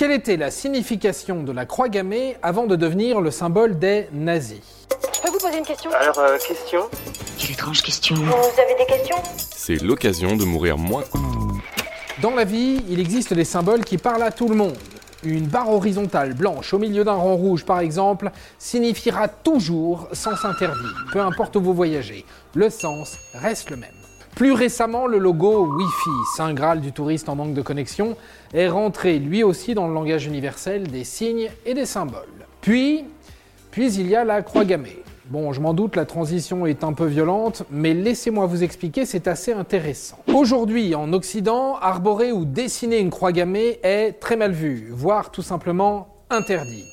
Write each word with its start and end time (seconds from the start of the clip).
Quelle 0.00 0.12
était 0.12 0.38
la 0.38 0.50
signification 0.50 1.42
de 1.42 1.52
la 1.52 1.66
croix 1.66 1.90
gammée 1.90 2.34
avant 2.42 2.66
de 2.66 2.74
devenir 2.74 3.20
le 3.20 3.30
symbole 3.30 3.78
des 3.78 4.08
nazis 4.14 4.62
Je 5.14 5.20
peux 5.20 5.28
vous 5.28 5.38
poser 5.38 5.58
une 5.58 5.66
question 5.66 5.90
Alors, 5.90 6.18
euh, 6.18 6.38
question 6.38 6.88
Quelle 7.38 7.50
étrange 7.50 7.82
question. 7.82 8.14
Vous 8.14 8.60
avez 8.62 8.76
des 8.78 8.86
questions 8.86 9.18
C'est 9.36 9.82
l'occasion 9.82 10.36
de 10.36 10.46
mourir 10.46 10.78
moins. 10.78 11.04
Dans 12.22 12.34
la 12.34 12.44
vie, 12.44 12.82
il 12.88 12.98
existe 12.98 13.34
des 13.34 13.44
symboles 13.44 13.84
qui 13.84 13.98
parlent 13.98 14.22
à 14.22 14.32
tout 14.32 14.48
le 14.48 14.54
monde. 14.54 14.78
Une 15.22 15.46
barre 15.46 15.68
horizontale 15.68 16.32
blanche 16.32 16.72
au 16.72 16.78
milieu 16.78 17.04
d'un 17.04 17.12
rang 17.12 17.36
rouge, 17.36 17.66
par 17.66 17.80
exemple, 17.80 18.30
signifiera 18.58 19.28
toujours 19.28 20.08
sens 20.14 20.46
interdit, 20.46 20.94
peu 21.12 21.20
importe 21.20 21.56
où 21.56 21.60
vous 21.60 21.74
voyagez. 21.74 22.24
Le 22.54 22.70
sens 22.70 23.18
reste 23.34 23.68
le 23.68 23.76
même. 23.76 23.99
Plus 24.34 24.52
récemment, 24.52 25.06
le 25.06 25.18
logo 25.18 25.66
Wi-Fi, 25.66 26.36
saint 26.36 26.54
graal 26.54 26.80
du 26.80 26.92
touriste 26.92 27.28
en 27.28 27.36
manque 27.36 27.54
de 27.54 27.62
connexion, 27.62 28.16
est 28.54 28.68
rentré 28.68 29.18
lui 29.18 29.42
aussi 29.42 29.74
dans 29.74 29.86
le 29.86 29.94
langage 29.94 30.26
universel 30.26 30.88
des 30.88 31.04
signes 31.04 31.50
et 31.66 31.74
des 31.74 31.86
symboles. 31.86 32.46
Puis, 32.60 33.04
puis 33.70 33.92
il 33.94 34.08
y 34.08 34.16
a 34.16 34.24
la 34.24 34.42
croix 34.42 34.64
gammée. 34.64 35.02
Bon, 35.26 35.52
je 35.52 35.60
m'en 35.60 35.74
doute, 35.74 35.94
la 35.94 36.06
transition 36.06 36.66
est 36.66 36.82
un 36.82 36.92
peu 36.92 37.06
violente, 37.06 37.62
mais 37.70 37.94
laissez-moi 37.94 38.46
vous 38.46 38.64
expliquer, 38.64 39.06
c'est 39.06 39.28
assez 39.28 39.52
intéressant. 39.52 40.18
Aujourd'hui, 40.34 40.94
en 40.96 41.12
Occident, 41.12 41.76
arborer 41.76 42.32
ou 42.32 42.44
dessiner 42.44 42.98
une 42.98 43.10
croix 43.10 43.30
gammée 43.30 43.78
est 43.84 44.18
très 44.18 44.36
mal 44.36 44.50
vu, 44.50 44.88
voire 44.90 45.30
tout 45.30 45.42
simplement 45.42 46.08
interdit. 46.30 46.84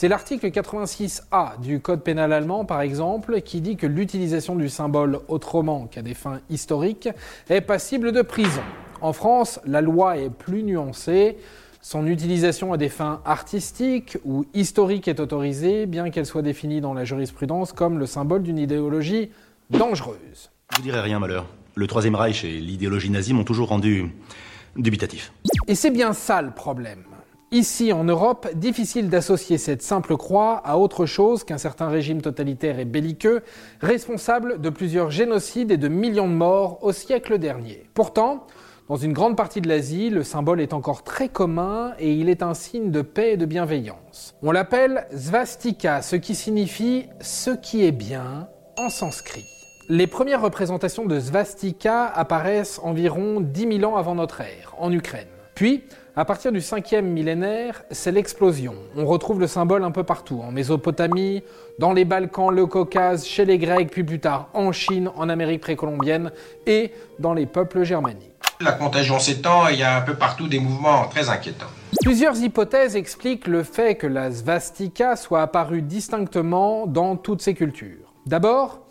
C'est 0.00 0.08
l'article 0.08 0.46
86A 0.46 1.60
du 1.60 1.80
Code 1.80 2.02
pénal 2.02 2.32
allemand, 2.32 2.64
par 2.64 2.80
exemple, 2.80 3.42
qui 3.42 3.60
dit 3.60 3.76
que 3.76 3.86
l'utilisation 3.86 4.56
du 4.56 4.70
symbole 4.70 5.20
autrement 5.28 5.88
qu'à 5.88 6.00
des 6.00 6.14
fins 6.14 6.40
historiques 6.48 7.10
est 7.50 7.60
passible 7.60 8.10
de 8.10 8.22
prison. 8.22 8.62
En 9.02 9.12
France, 9.12 9.60
la 9.66 9.82
loi 9.82 10.16
est 10.16 10.30
plus 10.30 10.62
nuancée. 10.62 11.36
Son 11.82 12.06
utilisation 12.06 12.72
à 12.72 12.78
des 12.78 12.88
fins 12.88 13.20
artistiques 13.26 14.16
ou 14.24 14.46
historiques 14.54 15.06
est 15.06 15.20
autorisée, 15.20 15.84
bien 15.84 16.08
qu'elle 16.08 16.24
soit 16.24 16.40
définie 16.40 16.80
dans 16.80 16.94
la 16.94 17.04
jurisprudence 17.04 17.74
comme 17.74 17.98
le 17.98 18.06
symbole 18.06 18.42
d'une 18.42 18.56
idéologie 18.56 19.28
dangereuse. 19.68 20.50
Je 20.70 20.76
vous 20.76 20.82
dirai 20.82 21.02
rien, 21.02 21.18
malheur. 21.18 21.44
Le 21.74 21.86
Troisième 21.86 22.14
Reich 22.14 22.42
et 22.42 22.58
l'idéologie 22.58 23.10
nazie 23.10 23.34
m'ont 23.34 23.44
toujours 23.44 23.68
rendu 23.68 24.10
dubitatif. 24.76 25.30
Et 25.68 25.74
c'est 25.74 25.90
bien 25.90 26.14
ça 26.14 26.40
le 26.40 26.52
problème. 26.52 27.04
Ici, 27.52 27.92
en 27.92 28.04
Europe, 28.04 28.48
difficile 28.54 29.08
d'associer 29.08 29.58
cette 29.58 29.82
simple 29.82 30.16
croix 30.16 30.62
à 30.64 30.78
autre 30.78 31.04
chose 31.04 31.42
qu'un 31.42 31.58
certain 31.58 31.88
régime 31.88 32.22
totalitaire 32.22 32.78
et 32.78 32.84
belliqueux, 32.84 33.42
responsable 33.80 34.60
de 34.60 34.70
plusieurs 34.70 35.10
génocides 35.10 35.72
et 35.72 35.76
de 35.76 35.88
millions 35.88 36.28
de 36.28 36.34
morts 36.34 36.78
au 36.82 36.92
siècle 36.92 37.38
dernier. 37.38 37.90
Pourtant, 37.92 38.46
dans 38.88 38.94
une 38.94 39.12
grande 39.12 39.36
partie 39.36 39.60
de 39.60 39.68
l'Asie, 39.68 40.10
le 40.10 40.22
symbole 40.22 40.60
est 40.60 40.72
encore 40.72 41.02
très 41.02 41.28
commun 41.28 41.92
et 41.98 42.12
il 42.12 42.28
est 42.28 42.44
un 42.44 42.54
signe 42.54 42.92
de 42.92 43.02
paix 43.02 43.32
et 43.32 43.36
de 43.36 43.46
bienveillance. 43.46 44.36
On 44.42 44.52
l'appelle 44.52 45.08
svastika, 45.12 46.02
ce 46.02 46.14
qui 46.14 46.36
signifie 46.36 47.06
ce 47.20 47.50
qui 47.50 47.84
est 47.84 47.90
bien 47.90 48.48
en 48.78 48.90
sanskrit. 48.90 49.44
Les 49.88 50.06
premières 50.06 50.42
représentations 50.42 51.04
de 51.04 51.18
svastika 51.18 52.04
apparaissent 52.06 52.78
environ 52.84 53.40
10 53.40 53.78
000 53.80 53.92
ans 53.92 53.96
avant 53.96 54.14
notre 54.14 54.40
ère, 54.40 54.76
en 54.78 54.92
Ukraine. 54.92 55.26
Puis, 55.60 55.82
à 56.16 56.24
partir 56.24 56.52
du 56.52 56.60
5e 56.60 57.02
millénaire, 57.02 57.82
c'est 57.90 58.12
l'explosion. 58.12 58.72
On 58.96 59.04
retrouve 59.04 59.40
le 59.40 59.46
symbole 59.46 59.84
un 59.84 59.90
peu 59.90 60.04
partout, 60.04 60.40
en 60.42 60.50
Mésopotamie, 60.50 61.42
dans 61.78 61.92
les 61.92 62.06
Balkans, 62.06 62.48
le 62.50 62.64
Caucase, 62.64 63.26
chez 63.26 63.44
les 63.44 63.58
Grecs, 63.58 63.90
puis 63.90 64.02
plus 64.02 64.20
tard 64.20 64.48
en 64.54 64.72
Chine, 64.72 65.10
en 65.16 65.28
Amérique 65.28 65.60
précolombienne 65.60 66.32
et 66.66 66.92
dans 67.18 67.34
les 67.34 67.44
peuples 67.44 67.82
germaniques. 67.82 68.32
La 68.62 68.72
contagion 68.72 69.18
s'étend 69.18 69.68
et 69.68 69.74
il 69.74 69.80
y 69.80 69.82
a 69.82 69.98
un 69.98 70.00
peu 70.00 70.14
partout 70.14 70.48
des 70.48 70.60
mouvements 70.60 71.06
très 71.08 71.28
inquiétants. 71.28 71.66
Plusieurs 72.02 72.38
hypothèses 72.38 72.96
expliquent 72.96 73.46
le 73.46 73.62
fait 73.62 73.96
que 73.96 74.06
la 74.06 74.32
svastika 74.32 75.14
soit 75.14 75.42
apparue 75.42 75.82
distinctement 75.82 76.86
dans 76.86 77.16
toutes 77.16 77.42
ces 77.42 77.52
cultures. 77.52 78.14
D'abord, 78.24 78.86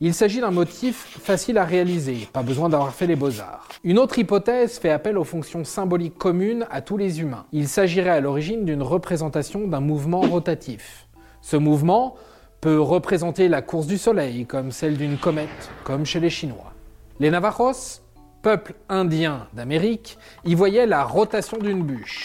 il 0.00 0.14
s'agit 0.14 0.40
d'un 0.40 0.50
motif 0.50 1.18
facile 1.22 1.58
à 1.58 1.64
réaliser, 1.64 2.28
pas 2.32 2.42
besoin 2.42 2.68
d'avoir 2.68 2.94
fait 2.94 3.06
les 3.06 3.16
beaux-arts. 3.16 3.68
Une 3.84 3.98
autre 3.98 4.18
hypothèse 4.18 4.78
fait 4.78 4.90
appel 4.90 5.18
aux 5.18 5.24
fonctions 5.24 5.64
symboliques 5.64 6.16
communes 6.16 6.66
à 6.70 6.80
tous 6.80 6.96
les 6.96 7.20
humains. 7.20 7.46
Il 7.52 7.68
s'agirait 7.68 8.10
à 8.10 8.20
l'origine 8.20 8.64
d'une 8.64 8.82
représentation 8.82 9.66
d'un 9.68 9.80
mouvement 9.80 10.20
rotatif. 10.20 11.06
Ce 11.42 11.56
mouvement 11.56 12.16
peut 12.60 12.80
représenter 12.80 13.48
la 13.48 13.62
course 13.62 13.86
du 13.86 13.98
soleil, 13.98 14.46
comme 14.46 14.72
celle 14.72 14.96
d'une 14.96 15.16
comète, 15.16 15.70
comme 15.84 16.04
chez 16.04 16.20
les 16.20 16.30
Chinois. 16.30 16.72
Les 17.18 17.30
Navajos 17.30 18.00
peuple 18.42 18.74
indien 18.88 19.46
d'Amérique, 19.52 20.18
y 20.44 20.54
voyait 20.54 20.86
la 20.86 21.04
rotation 21.04 21.58
d'une 21.58 21.82
bûche. 21.82 22.24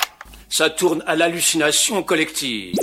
Ça 0.49 0.69
tourne 0.69 1.03
à 1.05 1.15
l'hallucination 1.15 2.03
collective. 2.03 2.75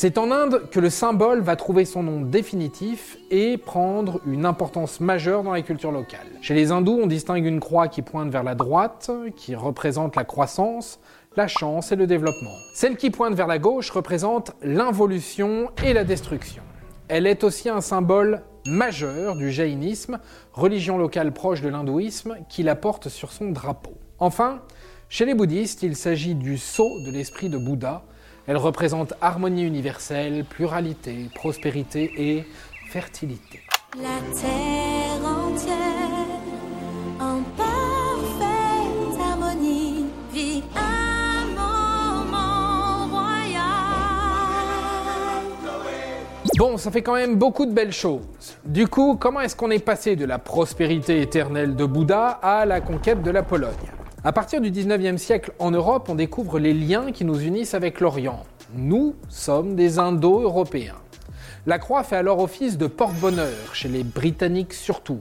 C'est 0.00 0.16
en 0.16 0.30
Inde 0.30 0.70
que 0.70 0.78
le 0.78 0.90
symbole 0.90 1.40
va 1.40 1.56
trouver 1.56 1.84
son 1.84 2.04
nom 2.04 2.20
définitif 2.20 3.18
et 3.32 3.58
prendre 3.58 4.20
une 4.26 4.46
importance 4.46 5.00
majeure 5.00 5.42
dans 5.42 5.50
la 5.50 5.62
culture 5.62 5.90
locale. 5.90 6.28
Chez 6.40 6.54
les 6.54 6.70
hindous, 6.70 7.00
on 7.02 7.08
distingue 7.08 7.44
une 7.44 7.58
croix 7.58 7.88
qui 7.88 8.02
pointe 8.02 8.30
vers 8.30 8.44
la 8.44 8.54
droite, 8.54 9.10
qui 9.34 9.56
représente 9.56 10.14
la 10.14 10.22
croissance, 10.22 11.00
la 11.34 11.48
chance 11.48 11.90
et 11.90 11.96
le 11.96 12.06
développement. 12.06 12.54
Celle 12.74 12.96
qui 12.96 13.10
pointe 13.10 13.34
vers 13.34 13.48
la 13.48 13.58
gauche 13.58 13.90
représente 13.90 14.52
l'involution 14.62 15.72
et 15.84 15.92
la 15.92 16.04
destruction. 16.04 16.62
Elle 17.08 17.26
est 17.26 17.42
aussi 17.42 17.68
un 17.68 17.80
symbole 17.80 18.44
majeur 18.68 19.34
du 19.34 19.50
jaïnisme, 19.50 20.20
religion 20.52 20.96
locale 20.96 21.32
proche 21.32 21.60
de 21.60 21.70
l'hindouisme, 21.70 22.36
qui 22.48 22.62
la 22.62 22.76
porte 22.76 23.08
sur 23.08 23.32
son 23.32 23.50
drapeau. 23.50 23.98
Enfin, 24.20 24.62
chez 25.08 25.24
les 25.24 25.34
bouddhistes, 25.34 25.82
il 25.82 25.96
s'agit 25.96 26.36
du 26.36 26.56
sceau 26.56 26.88
de 27.04 27.10
l'esprit 27.10 27.48
de 27.48 27.58
Bouddha. 27.58 28.04
Elle 28.48 28.56
représente 28.56 29.12
harmonie 29.20 29.62
universelle, 29.62 30.42
pluralité, 30.42 31.28
prospérité 31.34 32.10
et 32.16 32.46
fertilité. 32.88 33.60
La 33.94 34.20
terre 34.34 35.20
entière 35.22 35.74
en 37.20 37.42
parfaite 37.58 39.20
harmonie 39.20 40.06
vit 40.32 40.62
un 40.74 41.44
moment 41.50 43.06
royal. 43.10 43.62
Bon, 46.56 46.78
ça 46.78 46.90
fait 46.90 47.02
quand 47.02 47.16
même 47.16 47.36
beaucoup 47.36 47.66
de 47.66 47.72
belles 47.72 47.92
choses. 47.92 48.22
Du 48.64 48.88
coup, 48.88 49.18
comment 49.20 49.40
est-ce 49.42 49.56
qu'on 49.56 49.70
est 49.70 49.84
passé 49.84 50.16
de 50.16 50.24
la 50.24 50.38
prospérité 50.38 51.20
éternelle 51.20 51.76
de 51.76 51.84
Bouddha 51.84 52.28
à 52.28 52.64
la 52.64 52.80
conquête 52.80 53.22
de 53.22 53.30
la 53.30 53.42
Pologne? 53.42 53.74
À 54.24 54.32
partir 54.32 54.60
du 54.60 54.72
19e 54.72 55.16
siècle 55.16 55.52
en 55.60 55.70
Europe, 55.70 56.08
on 56.08 56.16
découvre 56.16 56.58
les 56.58 56.74
liens 56.74 57.12
qui 57.12 57.24
nous 57.24 57.40
unissent 57.40 57.74
avec 57.74 58.00
l'Orient. 58.00 58.42
Nous 58.74 59.14
sommes 59.28 59.76
des 59.76 60.00
Indo-Européens. 60.00 60.96
La 61.66 61.78
croix 61.78 62.02
fait 62.02 62.16
alors 62.16 62.40
office 62.40 62.78
de 62.78 62.88
porte-bonheur, 62.88 63.74
chez 63.74 63.88
les 63.88 64.02
Britanniques 64.02 64.74
surtout. 64.74 65.20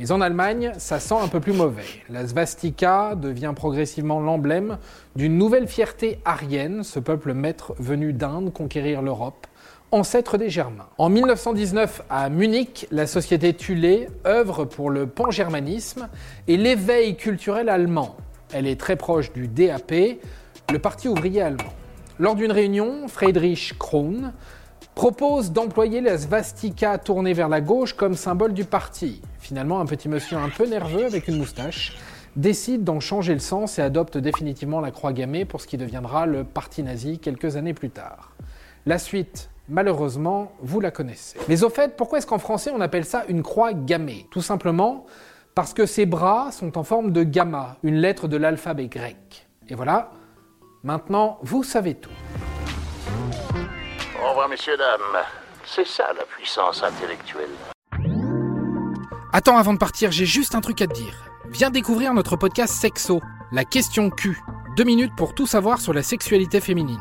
Mais 0.00 0.10
en 0.10 0.20
Allemagne, 0.20 0.72
ça 0.78 0.98
sent 0.98 1.14
un 1.22 1.28
peu 1.28 1.38
plus 1.38 1.52
mauvais. 1.52 1.84
La 2.10 2.26
svastika 2.26 3.14
devient 3.14 3.52
progressivement 3.54 4.18
l'emblème 4.18 4.78
d'une 5.14 5.38
nouvelle 5.38 5.68
fierté 5.68 6.18
arienne, 6.24 6.82
ce 6.82 6.98
peuple 6.98 7.34
maître 7.34 7.74
venu 7.78 8.12
d'Inde 8.12 8.52
conquérir 8.52 9.02
l'Europe, 9.02 9.46
ancêtre 9.92 10.36
des 10.36 10.50
Germains. 10.50 10.88
En 10.98 11.10
1919, 11.10 12.02
à 12.10 12.28
Munich, 12.28 12.88
la 12.90 13.06
société 13.06 13.54
Thulé 13.54 14.08
œuvre 14.26 14.64
pour 14.64 14.90
le 14.90 15.06
pan-germanisme 15.06 16.08
et 16.48 16.56
l'éveil 16.56 17.16
culturel 17.16 17.68
allemand. 17.68 18.16
Elle 18.52 18.66
est 18.66 18.78
très 18.78 18.96
proche 18.96 19.32
du 19.32 19.48
DAP, 19.48 19.92
le 20.70 20.78
Parti 20.78 21.08
ouvrier 21.08 21.40
allemand. 21.40 21.72
Lors 22.18 22.34
d'une 22.34 22.52
réunion, 22.52 23.08
Friedrich 23.08 23.78
Krohn 23.78 24.32
propose 24.94 25.52
d'employer 25.52 26.02
la 26.02 26.18
svastika 26.18 26.98
tournée 26.98 27.32
vers 27.32 27.48
la 27.48 27.62
gauche 27.62 27.94
comme 27.94 28.14
symbole 28.14 28.52
du 28.52 28.64
parti. 28.64 29.22
Finalement, 29.40 29.80
un 29.80 29.86
petit 29.86 30.10
monsieur 30.10 30.36
un 30.36 30.50
peu 30.50 30.66
nerveux 30.66 31.06
avec 31.06 31.28
une 31.28 31.38
moustache 31.38 31.96
décide 32.36 32.84
d'en 32.84 33.00
changer 33.00 33.32
le 33.32 33.40
sens 33.40 33.78
et 33.78 33.82
adopte 33.82 34.18
définitivement 34.18 34.80
la 34.80 34.90
croix 34.90 35.14
gammée 35.14 35.46
pour 35.46 35.62
ce 35.62 35.66
qui 35.66 35.78
deviendra 35.78 36.26
le 36.26 36.44
parti 36.44 36.82
nazi 36.82 37.18
quelques 37.18 37.56
années 37.56 37.74
plus 37.74 37.90
tard. 37.90 38.32
La 38.84 38.98
suite, 38.98 39.48
malheureusement, 39.70 40.52
vous 40.60 40.80
la 40.80 40.90
connaissez. 40.90 41.38
Mais 41.48 41.64
au 41.64 41.70
fait, 41.70 41.96
pourquoi 41.96 42.18
est-ce 42.18 42.26
qu'en 42.26 42.38
français 42.38 42.70
on 42.74 42.80
appelle 42.82 43.06
ça 43.06 43.24
une 43.28 43.42
croix 43.42 43.72
gammée? 43.72 44.26
Tout 44.30 44.42
simplement 44.42 45.06
parce 45.54 45.74
que 45.74 45.86
ses 45.86 46.06
bras 46.06 46.50
sont 46.52 46.78
en 46.78 46.84
forme 46.84 47.12
de 47.12 47.22
gamma, 47.22 47.76
une 47.82 47.96
lettre 47.96 48.28
de 48.28 48.36
l'alphabet 48.36 48.88
grec. 48.88 49.46
Et 49.68 49.74
voilà, 49.74 50.10
maintenant 50.82 51.38
vous 51.42 51.62
savez 51.62 51.94
tout. 51.94 52.10
Au 54.22 54.28
revoir, 54.30 54.48
messieurs, 54.48 54.76
dames. 54.76 55.22
C'est 55.64 55.86
ça 55.86 56.06
la 56.16 56.24
puissance 56.24 56.82
intellectuelle. 56.82 57.50
Attends, 59.32 59.56
avant 59.56 59.72
de 59.72 59.78
partir, 59.78 60.12
j'ai 60.12 60.26
juste 60.26 60.54
un 60.54 60.60
truc 60.60 60.82
à 60.82 60.86
te 60.86 60.92
dire. 60.92 61.24
Viens 61.50 61.70
découvrir 61.70 62.12
notre 62.14 62.36
podcast 62.36 62.74
Sexo, 62.74 63.20
la 63.50 63.64
question 63.64 64.10
Q. 64.10 64.38
Deux 64.76 64.84
minutes 64.84 65.12
pour 65.16 65.34
tout 65.34 65.46
savoir 65.46 65.80
sur 65.80 65.92
la 65.92 66.02
sexualité 66.02 66.60
féminine. 66.60 67.00